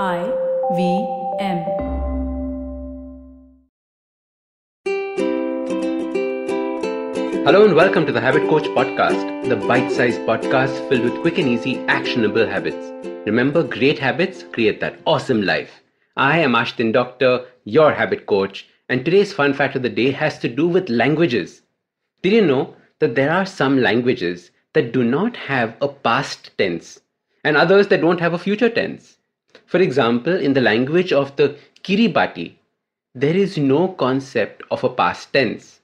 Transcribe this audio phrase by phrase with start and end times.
[0.00, 0.24] I
[0.74, 1.06] V
[1.38, 1.58] M.
[7.44, 11.36] Hello and welcome to the Habit Coach Podcast, the bite sized podcast filled with quick
[11.36, 12.90] and easy, actionable habits.
[13.26, 15.82] Remember, great habits create that awesome life.
[16.16, 20.38] I am Ashdin Doctor, your habit coach, and today's fun fact of the day has
[20.38, 21.60] to do with languages.
[22.22, 26.98] Did you know that there are some languages that do not have a past tense
[27.44, 29.18] and others that don't have a future tense?
[29.72, 32.56] For example, in the language of the Kiribati,
[33.14, 35.80] there is no concept of a past tense.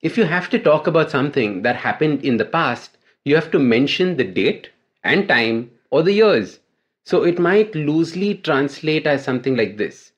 [0.00, 3.58] If you have to talk about something that happened in the past, you have to
[3.58, 4.70] mention the date
[5.02, 6.60] and time or the years.
[7.06, 10.12] So it might loosely translate as something like this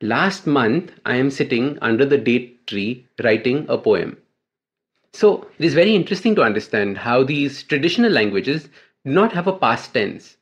[0.00, 4.16] Last month, I am sitting under the date tree writing a poem.
[5.12, 8.68] So it is very interesting to understand how these traditional languages
[9.04, 10.36] do not have a past tense.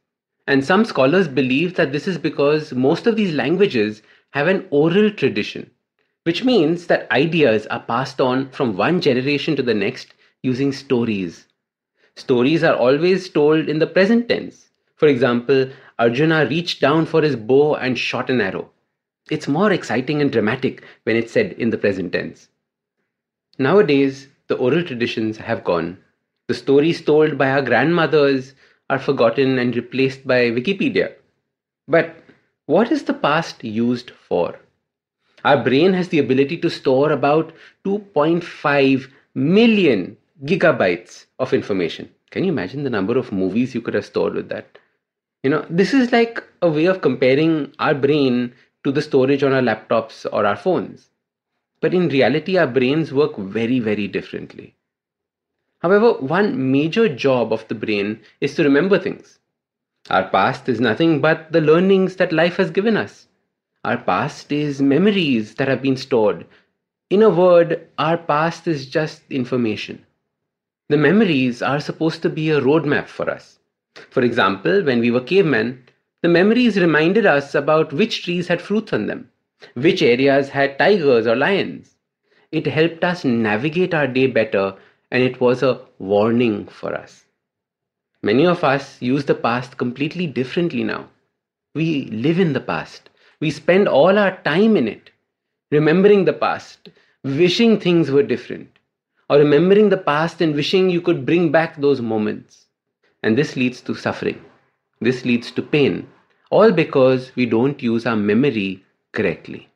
[0.46, 5.10] And some scholars believe that this is because most of these languages have an oral
[5.10, 5.70] tradition,
[6.24, 11.46] which means that ideas are passed on from one generation to the next using stories.
[12.14, 14.70] Stories are always told in the present tense.
[14.96, 18.70] For example, Arjuna reached down for his bow and shot an arrow.
[19.30, 22.48] It's more exciting and dramatic when it's said in the present tense.
[23.58, 25.98] Nowadays, the oral traditions have gone.
[26.48, 28.54] The stories told by our grandmothers
[28.88, 31.12] are forgotten and replaced by Wikipedia.
[31.88, 32.16] But
[32.66, 34.58] what is the past used for?
[35.44, 37.52] Our brain has the ability to store about
[37.84, 42.10] 2.5 million gigabytes of information.
[42.30, 44.78] Can you imagine the number of movies you could have stored with that?
[45.42, 49.52] You know, this is like a way of comparing our brain to the storage on
[49.52, 51.08] our laptops or our phones.
[51.80, 54.74] But in reality, our brains work very, very differently.
[55.86, 59.38] However, one major job of the brain is to remember things.
[60.10, 63.28] Our past is nothing but the learnings that life has given us.
[63.84, 66.44] Our past is memories that have been stored.
[67.08, 70.04] In a word, our past is just information.
[70.88, 73.60] The memories are supposed to be a roadmap for us.
[74.10, 75.84] For example, when we were cavemen,
[76.20, 79.30] the memories reminded us about which trees had fruits on them,
[79.74, 81.94] which areas had tigers or lions.
[82.50, 84.74] It helped us navigate our day better
[85.10, 87.24] and it was a warning for us.
[88.22, 91.08] Many of us use the past completely differently now.
[91.74, 93.10] We live in the past.
[93.40, 95.10] We spend all our time in it,
[95.70, 96.88] remembering the past,
[97.22, 98.78] wishing things were different,
[99.28, 102.66] or remembering the past and wishing you could bring back those moments.
[103.22, 104.42] And this leads to suffering.
[105.00, 106.08] This leads to pain,
[106.50, 109.68] all because we don't use our memory correctly.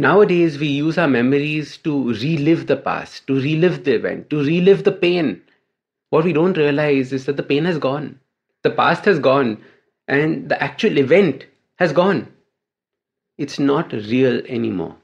[0.00, 4.84] Nowadays, we use our memories to relive the past, to relive the event, to relive
[4.84, 5.42] the pain.
[6.08, 8.18] What we don't realize is that the pain has gone,
[8.62, 9.62] the past has gone,
[10.08, 11.44] and the actual event
[11.76, 12.32] has gone.
[13.36, 14.96] It's not real anymore.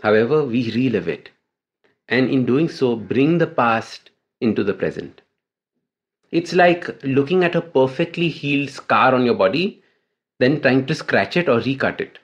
[0.00, 1.28] However, we relive it,
[2.08, 4.08] and in doing so, bring the past
[4.40, 5.20] into the present.
[6.30, 9.82] It's like looking at a perfectly healed scar on your body,
[10.38, 12.18] then trying to scratch it or recut it.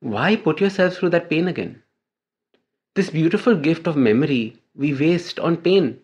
[0.00, 1.82] Why put yourself through that pain again?
[2.94, 5.98] This beautiful gift of memory we waste on pain,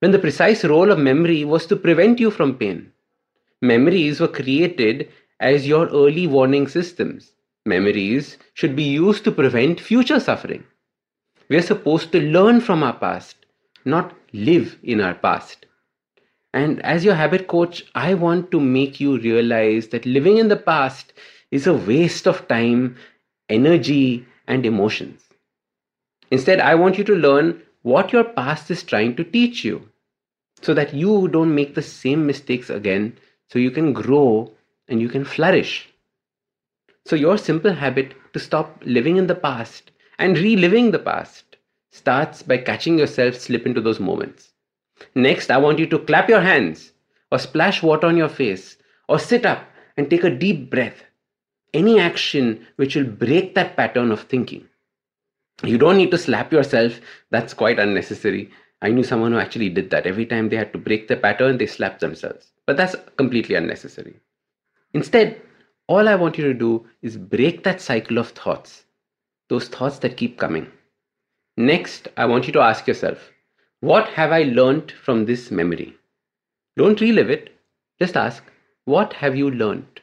[0.00, 2.92] when the precise role of memory was to prevent you from pain.
[3.62, 5.08] Memories were created
[5.40, 7.32] as your early warning systems.
[7.64, 10.64] Memories should be used to prevent future suffering.
[11.48, 13.46] We are supposed to learn from our past,
[13.86, 15.64] not live in our past.
[16.52, 20.56] And as your habit coach, I want to make you realize that living in the
[20.56, 21.14] past
[21.50, 22.96] is a waste of time,
[23.48, 25.22] energy, and emotions.
[26.30, 29.88] Instead, I want you to learn what your past is trying to teach you
[30.60, 33.16] so that you don't make the same mistakes again,
[33.48, 34.52] so you can grow
[34.88, 35.88] and you can flourish.
[37.04, 41.56] So, your simple habit to stop living in the past and reliving the past
[41.90, 44.52] starts by catching yourself slip into those moments.
[45.14, 46.92] Next, I want you to clap your hands
[47.30, 48.76] or splash water on your face
[49.08, 49.64] or sit up
[49.96, 51.04] and take a deep breath
[51.74, 54.66] any action which will break that pattern of thinking.
[55.62, 58.50] You don't need to slap yourself, that's quite unnecessary.
[58.82, 60.06] I knew someone who actually did that.
[60.06, 62.52] Every time they had to break the pattern, they slapped themselves.
[62.66, 64.16] But that's completely unnecessary.
[64.92, 65.40] Instead,
[65.88, 68.84] all I want you to do is break that cycle of thoughts,
[69.48, 70.70] those thoughts that keep coming.
[71.56, 73.30] Next, I want you to ask yourself,
[73.80, 75.94] what have I learned from this memory?
[76.76, 77.56] Don't relive it,
[77.98, 78.42] just ask,
[78.84, 80.00] what have you learned?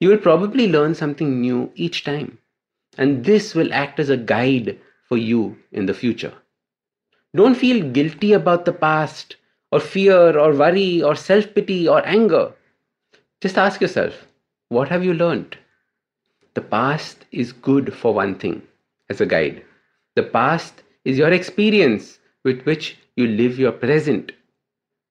[0.00, 2.38] You will probably learn something new each time,
[2.96, 4.78] and this will act as a guide
[5.08, 6.34] for you in the future.
[7.34, 9.36] Don't feel guilty about the past,
[9.72, 12.52] or fear, or worry, or self pity, or anger.
[13.40, 14.26] Just ask yourself
[14.68, 15.56] what have you learned?
[16.54, 18.62] The past is good for one thing
[19.08, 19.64] as a guide.
[20.14, 24.32] The past is your experience with which you live your present.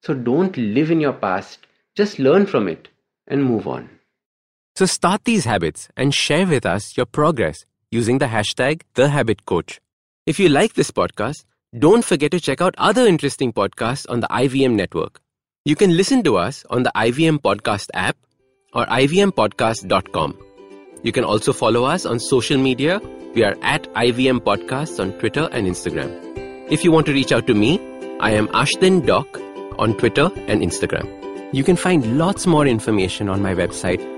[0.03, 2.87] So don't live in your past, just learn from it
[3.27, 3.96] and move on.
[4.77, 9.79] So start these habits and share with us your progress using the hashtag TheHabitCoach.
[10.27, 11.45] If you like this podcast,
[11.79, 15.19] don't forget to check out other interesting podcasts on the IVM network.
[15.65, 18.17] You can listen to us on the IVM Podcast app
[18.71, 20.37] or ivmpodcast.com.
[21.01, 23.01] You can also follow us on social media.
[23.33, 26.11] We are at IVM Podcasts on Twitter and Instagram.
[26.71, 27.79] If you want to reach out to me,
[28.19, 29.41] I am Ashdin Doc
[29.79, 31.11] on Twitter and Instagram.
[31.51, 34.16] You can find lots more information on my website,